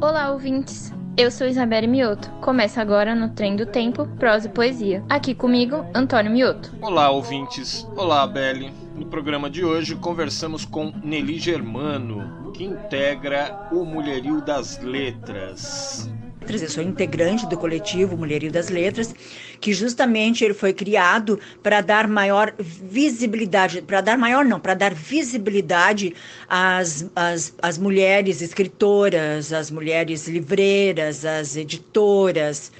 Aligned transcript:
Olá, 0.00 0.30
ouvintes. 0.30 0.92
Eu 1.16 1.30
sou 1.30 1.46
Isabelle 1.46 1.86
Mioto. 1.86 2.30
Começa 2.40 2.80
agora 2.80 3.14
no 3.14 3.30
Trem 3.30 3.56
do 3.56 3.66
Tempo, 3.66 4.06
prosa 4.18 4.46
e 4.46 4.50
poesia. 4.50 5.04
Aqui 5.08 5.34
comigo, 5.34 5.84
Antônio 5.94 6.30
Mioto. 6.30 6.72
Olá, 6.80 7.10
ouvintes. 7.10 7.86
Olá, 7.96 8.26
Belle. 8.26 8.72
No 8.94 9.06
programa 9.06 9.50
de 9.50 9.64
hoje 9.64 9.96
conversamos 9.96 10.64
com 10.64 10.92
Nelly 11.02 11.38
Germano, 11.38 12.52
que 12.52 12.64
integra 12.64 13.68
o 13.72 13.84
Mulherio 13.84 14.40
das 14.40 14.78
Letras. 14.82 16.10
Eu 16.58 16.68
sou 16.68 16.82
integrante 16.82 17.46
do 17.46 17.56
coletivo 17.56 18.16
Mulherio 18.16 18.50
das 18.50 18.68
Letras, 18.68 19.14
que 19.60 19.72
justamente 19.72 20.44
ele 20.44 20.52
foi 20.52 20.72
criado 20.72 21.38
para 21.62 21.80
dar 21.80 22.08
maior 22.08 22.52
visibilidade, 22.58 23.82
para 23.82 24.00
dar 24.00 24.18
maior 24.18 24.44
não, 24.44 24.58
para 24.58 24.74
dar 24.74 24.92
visibilidade 24.92 26.12
às, 26.48 27.08
às, 27.14 27.54
às 27.62 27.78
mulheres 27.78 28.42
escritoras, 28.42 29.52
às 29.52 29.70
mulheres 29.70 30.26
livreiras, 30.26 31.24
às 31.24 31.56
editoras, 31.56 32.72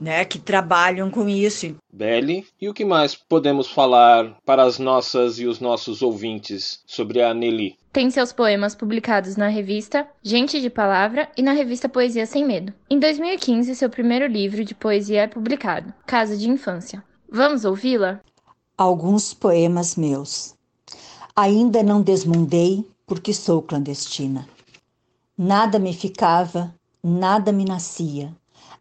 né, 0.00 0.24
que 0.24 0.38
trabalham 0.38 1.10
com 1.10 1.28
isso. 1.28 1.76
Belle, 1.92 2.46
e 2.60 2.68
o 2.68 2.74
que 2.74 2.84
mais 2.84 3.14
podemos 3.14 3.68
falar 3.68 4.36
para 4.44 4.62
as 4.62 4.78
nossas 4.78 5.38
e 5.38 5.46
os 5.46 5.60
nossos 5.60 6.02
ouvintes 6.02 6.80
sobre 6.86 7.22
a 7.22 7.32
Nelly? 7.32 7.76
Tem 7.92 8.10
seus 8.10 8.32
poemas 8.32 8.74
publicados 8.74 9.36
na 9.36 9.48
revista 9.48 10.06
Gente 10.22 10.60
de 10.60 10.68
Palavra 10.68 11.30
e 11.36 11.42
na 11.42 11.52
revista 11.52 11.88
Poesia 11.88 12.26
Sem 12.26 12.44
Medo. 12.44 12.72
Em 12.90 12.98
2015, 12.98 13.74
seu 13.74 13.88
primeiro 13.88 14.26
livro 14.26 14.64
de 14.64 14.74
poesia 14.74 15.22
é 15.22 15.26
publicado, 15.26 15.94
Casa 16.06 16.36
de 16.36 16.48
Infância. 16.48 17.02
Vamos 17.30 17.64
ouvi-la? 17.64 18.20
Alguns 18.76 19.32
poemas 19.32 19.96
meus. 19.96 20.54
Ainda 21.34 21.82
não 21.82 22.02
desmundei 22.02 22.84
porque 23.06 23.32
sou 23.32 23.62
clandestina. 23.62 24.46
Nada 25.38 25.78
me 25.78 25.92
ficava, 25.92 26.74
nada 27.02 27.52
me 27.52 27.64
nascia, 27.64 28.34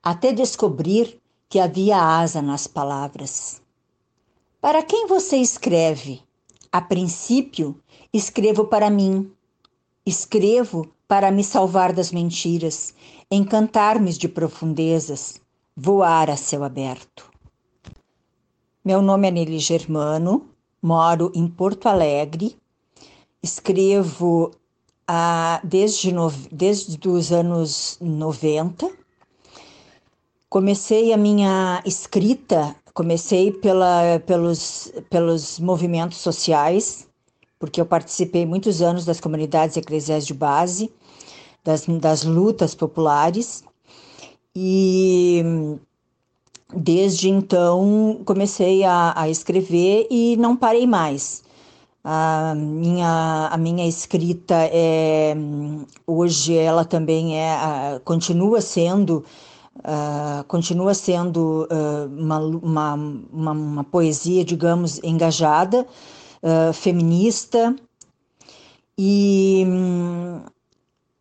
até 0.06 0.32
descobrir 0.32 1.20
que 1.50 1.58
havia 1.58 1.98
asa 1.98 2.40
nas 2.40 2.68
palavras. 2.68 3.60
Para 4.62 4.84
quem 4.84 5.08
você 5.08 5.38
escreve? 5.38 6.22
A 6.72 6.80
princípio, 6.80 7.82
escrevo 8.14 8.66
para 8.66 8.92
mim. 8.92 9.32
Escrevo 10.06 10.88
para 11.08 11.32
me 11.32 11.44
salvar 11.44 11.92
das 11.92 12.12
mentiras, 12.12 12.94
encantar-me 13.32 14.14
de 14.14 14.30
profundezas, 14.30 15.42
voar 15.76 16.30
a 16.30 16.38
céu 16.38 16.64
aberto. 16.64 17.32
Meu 18.84 19.02
nome 19.02 19.28
é 19.28 19.32
Nelly 19.32 19.58
Germano, 19.58 20.48
moro 20.80 21.32
em 21.34 21.48
Porto 21.48 21.88
Alegre, 21.88 22.56
escrevo 23.42 24.52
ah, 25.08 25.60
desde, 25.64 26.12
no, 26.12 26.30
desde 26.52 27.10
os 27.10 27.32
anos 27.32 27.98
90. 28.00 29.05
Comecei 30.56 31.12
a 31.12 31.18
minha 31.18 31.82
escrita, 31.86 32.74
comecei 32.94 33.52
pela, 33.52 34.22
pelos, 34.26 34.90
pelos 35.10 35.60
movimentos 35.60 36.20
sociais, 36.20 37.10
porque 37.60 37.82
eu 37.82 37.86
participei 37.86 38.46
muitos 38.46 38.82
anos 38.82 39.04
das 39.04 39.20
comunidades 39.20 39.76
eclesiais 39.76 40.26
de 40.26 40.34
base, 40.34 40.90
das, 41.62 41.86
das 42.00 42.24
lutas 42.24 42.74
populares, 42.74 43.66
e 44.56 45.44
desde 46.74 47.30
então 47.30 48.22
comecei 48.24 48.86
a, 48.86 49.12
a 49.14 49.30
escrever 49.30 50.08
e 50.10 50.38
não 50.38 50.56
parei 50.56 50.88
mais. 50.88 51.44
A 52.02 52.56
minha, 52.56 53.50
a 53.52 53.58
minha 53.58 53.86
escrita 53.86 54.56
é 54.72 55.36
hoje 56.08 56.56
ela 56.56 56.86
também 56.86 57.38
é 57.38 58.00
continua 58.06 58.62
sendo 58.62 59.26
uh, 59.80 60.44
continua 60.48 60.94
sendo 60.94 61.68
uh, 61.72 62.08
uma, 62.18 62.40
uma, 62.40 62.94
uma, 62.94 63.52
uma, 63.52 63.84
poesia 63.84 64.44
digamos 64.44 65.00
engajada 65.04 65.86
uh, 66.42 66.74
feminista. 66.74 67.76
E 68.98 69.66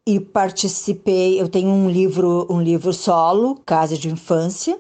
e 0.07 0.21
participei 0.21 1.41
eu 1.41 1.49
tenho 1.49 1.71
um 1.71 1.91
livro 1.91 2.47
um 2.51 2.61
livro 2.61 2.93
solo 2.93 3.57
Casa 3.65 3.97
de 3.97 4.09
Infância 4.09 4.79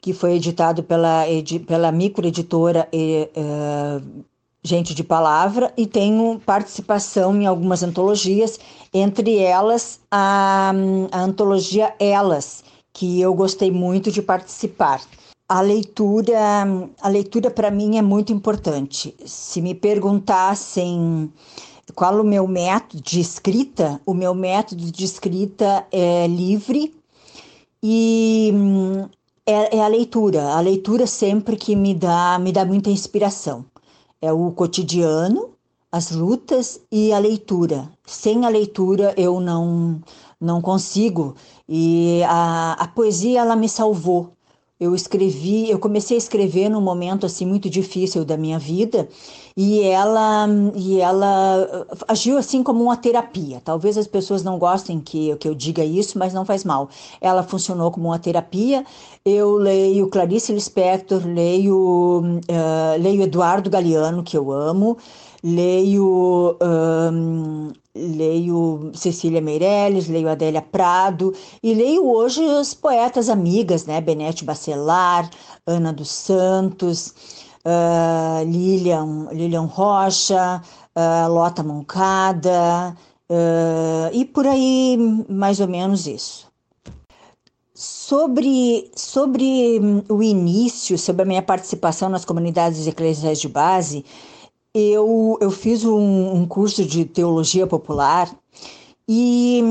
que 0.00 0.12
foi 0.12 0.34
editado 0.34 0.82
pela 0.82 1.24
pela 1.66 1.90
microeditora 1.90 2.88
uh, 2.92 4.24
gente 4.62 4.94
de 4.94 5.04
palavra 5.04 5.72
e 5.76 5.86
tenho 5.86 6.40
participação 6.44 7.34
em 7.40 7.46
algumas 7.46 7.82
antologias, 7.82 8.58
entre 8.92 9.38
elas 9.38 10.00
a, 10.10 10.72
a 11.12 11.20
antologia 11.20 11.94
Elas, 11.98 12.64
que 12.92 13.20
eu 13.20 13.32
gostei 13.34 13.70
muito 13.70 14.10
de 14.10 14.20
participar. 14.20 15.00
A 15.48 15.60
leitura, 15.60 16.38
a 17.00 17.08
leitura 17.08 17.50
para 17.50 17.70
mim 17.70 17.96
é 17.96 18.02
muito 18.02 18.32
importante. 18.32 19.14
Se 19.24 19.62
me 19.62 19.74
perguntassem 19.74 21.32
qual 21.94 22.20
o 22.20 22.24
meu 22.24 22.46
método 22.46 23.02
de 23.02 23.20
escrita, 23.20 23.98
o 24.04 24.12
meu 24.12 24.34
método 24.34 24.90
de 24.90 25.04
escrita 25.04 25.86
é 25.90 26.26
livre 26.26 26.94
e 27.82 28.52
é, 29.46 29.78
é 29.78 29.80
a 29.82 29.88
leitura. 29.88 30.50
A 30.50 30.60
leitura 30.60 31.06
sempre 31.06 31.56
que 31.56 31.74
me 31.74 31.94
dá 31.94 32.38
me 32.38 32.52
dá 32.52 32.66
muita 32.66 32.90
inspiração 32.90 33.64
é 34.20 34.32
o 34.32 34.50
cotidiano, 34.52 35.50
as 35.90 36.10
lutas 36.10 36.80
e 36.90 37.12
a 37.12 37.18
leitura. 37.18 37.90
Sem 38.06 38.44
a 38.44 38.48
leitura 38.48 39.14
eu 39.16 39.40
não 39.40 40.00
não 40.40 40.60
consigo 40.60 41.34
e 41.68 42.22
a, 42.24 42.74
a 42.74 42.86
poesia 42.86 43.40
ela 43.40 43.56
me 43.56 43.68
salvou 43.68 44.37
eu 44.80 44.94
escrevi, 44.94 45.68
eu 45.68 45.78
comecei 45.78 46.16
a 46.16 46.18
escrever 46.18 46.68
num 46.68 46.80
momento 46.80 47.26
assim 47.26 47.44
muito 47.44 47.68
difícil 47.68 48.24
da 48.24 48.36
minha 48.36 48.58
vida 48.58 49.08
e 49.56 49.82
ela 49.82 50.46
e 50.76 51.00
ela 51.00 51.86
agiu 52.06 52.38
assim 52.38 52.62
como 52.62 52.84
uma 52.84 52.96
terapia. 52.96 53.60
Talvez 53.64 53.98
as 53.98 54.06
pessoas 54.06 54.44
não 54.44 54.56
gostem 54.56 55.00
que, 55.00 55.34
que 55.36 55.48
eu 55.48 55.54
diga 55.54 55.84
isso, 55.84 56.16
mas 56.16 56.32
não 56.32 56.44
faz 56.44 56.62
mal. 56.62 56.88
Ela 57.20 57.42
funcionou 57.42 57.90
como 57.90 58.06
uma 58.08 58.20
terapia. 58.20 58.84
Eu 59.24 59.56
leio 59.56 60.08
Clarice 60.08 60.52
Lispector, 60.52 61.26
leio 61.26 62.22
uh, 62.22 63.02
leio 63.02 63.22
Eduardo 63.22 63.68
Galeano 63.68 64.22
que 64.22 64.36
eu 64.36 64.52
amo, 64.52 64.96
leio 65.42 66.56
leio 67.94 68.90
Cecília 68.94 69.40
Meirelles, 69.40 70.08
leio 70.08 70.28
Adélia 70.28 70.62
Prado 70.62 71.34
e 71.62 71.74
leio 71.74 72.08
hoje 72.08 72.44
as 72.44 72.74
poetas 72.74 73.28
amigas, 73.28 73.86
né? 73.86 74.00
Benete 74.00 74.44
Bacelar, 74.44 75.28
Ana 75.66 75.92
dos 75.92 76.10
Santos, 76.10 77.14
uh, 77.64 78.44
Lilian, 78.44 79.28
Lilian 79.32 79.64
Rocha, 79.64 80.62
uh, 80.96 81.32
Lota 81.32 81.62
Moncada 81.62 82.96
uh, 83.28 84.10
e 84.12 84.24
por 84.24 84.46
aí 84.46 84.96
mais 85.28 85.60
ou 85.60 85.68
menos 85.68 86.06
isso. 86.06 86.46
Sobre, 87.74 88.90
sobre 88.96 89.80
o 90.08 90.20
início, 90.20 90.98
sobre 90.98 91.22
a 91.22 91.24
minha 91.24 91.42
participação 91.42 92.08
nas 92.08 92.24
comunidades 92.24 92.86
eclesiais 92.88 93.40
de 93.40 93.48
base, 93.48 94.04
eu, 94.74 95.38
eu 95.40 95.50
fiz 95.50 95.84
um, 95.84 96.34
um 96.34 96.46
curso 96.46 96.84
de 96.84 97.04
teologia 97.04 97.66
popular 97.66 98.34
e, 99.08 99.62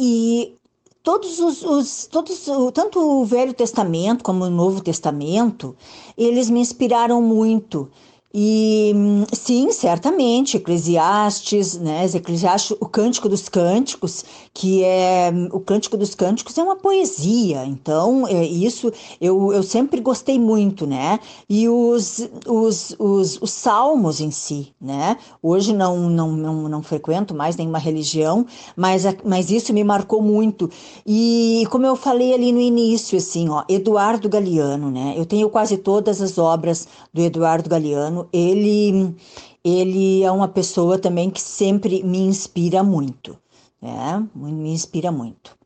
e 0.00 0.54
todos 1.02 1.38
os, 1.38 1.62
os, 1.62 2.06
todos, 2.06 2.46
tanto 2.72 3.00
o 3.00 3.24
Velho 3.24 3.54
Testamento 3.54 4.24
como 4.24 4.44
o 4.44 4.50
Novo 4.50 4.82
Testamento, 4.82 5.76
eles 6.16 6.50
me 6.50 6.60
inspiraram 6.60 7.20
muito. 7.22 7.90
E 8.32 8.92
sim, 9.32 9.72
certamente, 9.72 10.58
Eclesiastes, 10.58 11.78
né? 11.78 12.04
Eclesiastes, 12.12 12.76
o 12.78 12.86
Cântico 12.86 13.26
dos 13.26 13.48
Cânticos, 13.48 14.22
que 14.52 14.84
é 14.84 15.32
o 15.50 15.58
Cântico 15.60 15.96
dos 15.96 16.14
Cânticos 16.14 16.58
é 16.58 16.62
uma 16.62 16.76
poesia, 16.76 17.64
então 17.64 18.28
é 18.28 18.44
isso 18.44 18.92
eu, 19.18 19.50
eu 19.52 19.62
sempre 19.62 20.00
gostei 20.02 20.38
muito, 20.38 20.86
né? 20.86 21.18
E 21.48 21.70
os, 21.70 22.28
os, 22.46 22.94
os, 22.98 23.40
os 23.40 23.50
salmos 23.50 24.20
em 24.20 24.30
si, 24.30 24.74
né? 24.78 25.16
Hoje 25.42 25.72
não, 25.72 26.10
não, 26.10 26.32
não, 26.32 26.68
não 26.68 26.82
frequento 26.82 27.34
mais 27.34 27.56
nenhuma 27.56 27.78
religião, 27.78 28.44
mas, 28.76 29.04
mas 29.24 29.50
isso 29.50 29.72
me 29.72 29.82
marcou 29.82 30.20
muito. 30.20 30.70
E 31.06 31.66
como 31.70 31.86
eu 31.86 31.96
falei 31.96 32.34
ali 32.34 32.52
no 32.52 32.60
início, 32.60 33.16
assim, 33.16 33.48
ó, 33.48 33.64
Eduardo 33.68 34.28
Galeano, 34.28 34.90
né? 34.90 35.14
Eu 35.16 35.24
tenho 35.24 35.48
quase 35.48 35.78
todas 35.78 36.20
as 36.20 36.36
obras 36.36 36.86
do 37.12 37.22
Eduardo 37.22 37.70
Galeano 37.70 38.17
ele, 38.32 39.14
ele 39.62 40.22
é 40.22 40.30
uma 40.30 40.48
pessoa 40.48 40.98
também 40.98 41.30
que 41.30 41.40
sempre 41.40 42.02
me 42.02 42.18
inspira 42.18 42.82
muito, 42.82 43.36
né? 43.80 44.26
Me 44.34 44.72
inspira 44.72 45.12
muito. 45.12 45.56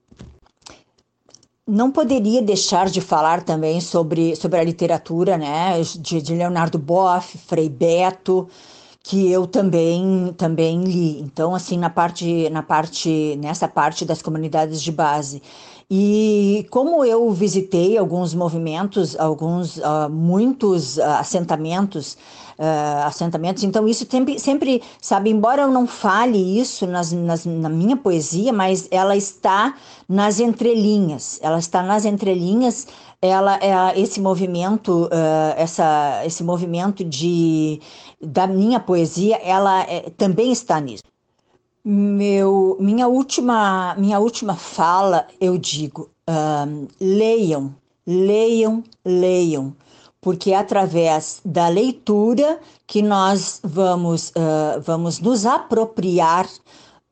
Não 1.66 1.90
poderia 1.92 2.42
deixar 2.42 2.90
de 2.90 3.00
falar 3.00 3.44
também 3.44 3.80
sobre, 3.80 4.34
sobre 4.34 4.58
a 4.58 4.64
literatura, 4.64 5.38
né? 5.38 5.80
De, 5.80 6.20
de 6.20 6.34
Leonardo 6.34 6.78
Boff, 6.78 7.38
Frei 7.38 7.68
Beto, 7.68 8.48
que 9.02 9.30
eu 9.30 9.46
também 9.46 10.32
também 10.36 10.84
li. 10.84 11.20
Então 11.20 11.54
assim 11.54 11.78
na 11.78 11.90
parte 11.90 12.48
na 12.50 12.62
parte 12.62 13.36
nessa 13.40 13.68
parte 13.68 14.04
das 14.04 14.22
comunidades 14.22 14.82
de 14.82 14.92
base 14.92 15.42
e 15.94 16.66
como 16.70 17.04
eu 17.04 17.30
visitei 17.32 17.98
alguns 17.98 18.32
movimentos, 18.32 19.14
alguns 19.20 19.76
uh, 19.76 20.08
muitos 20.10 20.96
uh, 20.96 21.02
assentamentos 21.20 22.14
uh, 22.58 23.04
assentamentos. 23.04 23.62
Então, 23.62 23.86
isso 23.86 24.06
sempre, 24.10 24.38
sempre, 24.38 24.82
sabe, 25.02 25.28
embora 25.28 25.60
eu 25.60 25.70
não 25.70 25.86
fale 25.86 26.38
isso 26.58 26.86
nas, 26.86 27.12
nas, 27.12 27.44
na 27.44 27.68
minha 27.68 27.94
poesia, 27.94 28.54
mas 28.54 28.88
ela 28.90 29.14
está 29.14 29.76
nas 30.08 30.40
entrelinhas, 30.40 31.38
ela 31.42 31.58
está 31.58 31.82
nas 31.82 32.06
entrelinhas, 32.06 32.86
ela 33.20 33.58
é 33.60 34.00
esse 34.00 34.18
movimento, 34.18 35.10
essa, 35.56 36.22
esse 36.24 36.42
movimento 36.42 37.04
de, 37.04 37.80
da 38.18 38.46
minha 38.46 38.80
poesia, 38.80 39.36
ela 39.44 39.82
é, 39.82 40.10
também 40.16 40.50
está 40.52 40.80
nisso. 40.80 41.02
Meu, 41.84 42.76
minha 42.78 43.08
última, 43.08 43.96
minha 43.98 44.20
última 44.20 44.54
fala, 44.54 45.26
eu 45.40 45.58
digo, 45.58 46.08
uh, 46.30 46.88
leiam, 47.00 47.74
leiam, 48.06 48.84
leiam, 49.04 49.74
porque 50.20 50.52
é 50.52 50.56
através 50.56 51.40
da 51.44 51.66
leitura 51.66 52.60
que 52.86 53.02
nós 53.02 53.60
vamos, 53.64 54.30
uh, 54.30 54.80
vamos 54.80 55.18
nos 55.18 55.44
apropriar 55.44 56.48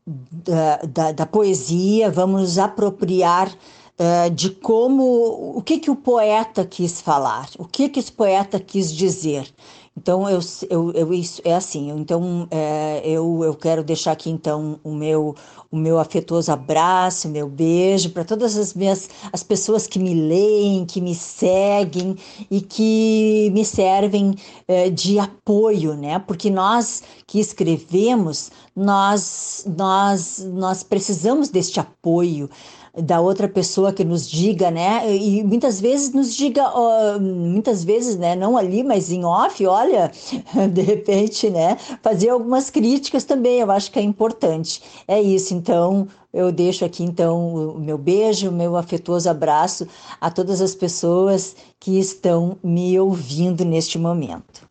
da, 0.06 0.76
da, 0.76 1.12
da, 1.12 1.26
poesia, 1.26 2.08
vamos 2.08 2.40
nos 2.43 2.58
apropriar 2.58 3.49
uh, 3.49 4.31
de 4.31 4.50
como, 4.50 5.56
o 5.56 5.62
que, 5.62 5.81
que 5.81 5.90
o 5.90 5.96
poeta 5.96 6.64
quis 6.64 7.00
falar, 7.00 7.49
o 7.58 7.64
que, 7.64 7.88
que 7.88 7.99
esse 7.99 8.12
poeta 8.12 8.61
quis 8.61 8.94
dizer. 8.94 9.52
Então, 9.96 10.28
eu, 10.31 10.40
eu, 10.70 10.92
eu, 10.92 11.12
isso 11.12 11.42
é 11.44 11.54
assim. 11.54 11.90
Então, 11.90 12.46
é, 12.50 13.02
eu, 13.04 13.42
eu 13.44 13.54
quero 13.54 13.82
deixar 13.82 14.12
aqui, 14.12 14.31
então, 14.31 14.78
o 14.84 14.94
meu, 14.94 15.34
o 15.70 15.76
meu 15.76 15.98
afetuoso 15.98 16.50
abraço, 16.50 17.28
o 17.28 17.31
meu 17.31 17.48
beijo 17.48 18.10
para 18.10 18.25
todas 18.25 18.56
as 18.56 18.72
minhas 18.72 19.10
as 19.32 19.42
pessoas 19.42 19.87
que 19.87 19.98
me 19.98 20.14
leem, 20.14 20.87
que 20.87 21.00
me 21.00 21.14
seguem 21.14 22.16
e 22.50 22.60
que 22.60 23.50
me 23.52 23.64
servem 23.64 24.34
é, 24.66 24.88
de 24.88 25.19
apoio, 25.19 25.94
né? 25.94 26.19
Porque 26.20 26.50
nós 26.50 27.02
que 27.26 27.38
escrevemos, 27.38 28.50
nós, 28.75 29.66
nós, 29.76 30.38
nós 30.52 30.82
precisamos 30.82 31.48
deste 31.48 31.78
apoio 31.78 32.48
da 32.94 33.20
outra 33.20 33.48
pessoa 33.48 33.92
que 33.92 34.04
nos 34.04 34.28
diga, 34.28 34.70
né? 34.70 35.14
E 35.14 35.44
muitas 35.44 35.81
vezes 35.81 36.12
nos 36.12 36.34
diga, 36.34 36.69
uh, 36.76 37.20
muitas 37.20 37.84
vezes, 37.84 38.16
né? 38.16 38.34
Não 38.34 38.56
ali, 38.56 38.82
mas 38.82 39.10
em 39.10 39.25
off, 39.25 39.64
olha, 39.66 40.10
de 40.72 40.82
repente, 40.82 41.48
né? 41.50 41.76
Fazer 42.02 42.31
algumas 42.31 42.69
críticas 42.70 43.25
também, 43.25 43.60
eu 43.60 43.70
acho 43.70 43.90
que 43.92 43.98
é 43.98 44.02
importante. 44.02 44.82
É 45.06 45.20
isso, 45.20 45.54
então 45.54 46.08
eu 46.32 46.50
deixo 46.52 46.84
aqui 46.84 47.02
então 47.02 47.75
o 47.75 47.78
meu 47.78 47.98
beijo, 47.98 48.48
o 48.48 48.52
meu 48.52 48.76
afetuoso 48.76 49.28
abraço 49.28 49.87
a 50.20 50.31
todas 50.31 50.60
as 50.60 50.75
pessoas 50.75 51.56
que 51.78 51.98
estão 51.98 52.56
me 52.62 52.98
ouvindo 52.98 53.64
neste 53.64 53.98
momento. 53.98 54.69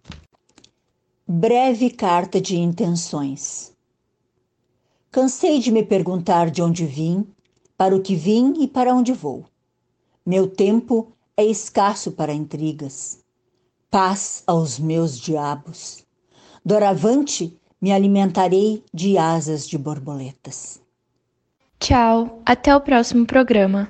Breve 1.28 1.90
carta 1.90 2.42
de 2.42 2.58
intenções. 2.58 3.72
Cansei 5.12 5.60
de 5.60 5.72
me 5.72 5.84
perguntar 5.84 6.50
de 6.50 6.62
onde 6.62 6.86
vim 6.86 7.26
para 7.80 7.96
o 7.96 8.02
que 8.02 8.14
vim 8.14 8.62
e 8.62 8.68
para 8.68 8.94
onde 8.94 9.14
vou. 9.14 9.46
Meu 10.26 10.50
tempo 10.50 11.14
é 11.38 11.46
escasso 11.46 12.12
para 12.12 12.34
intrigas. 12.34 13.24
Paz 13.90 14.44
aos 14.46 14.78
meus 14.78 15.18
diabos. 15.18 16.06
Doravante 16.64 17.58
me 17.82 17.94
alimentarei 17.94 18.84
de 18.94 19.18
asas 19.18 19.66
de 19.66 19.78
borboletas. 19.78 20.82
Tchau, 21.80 22.42
até 22.46 22.76
o 22.76 22.82
próximo 22.82 23.26
programa. 23.26 23.88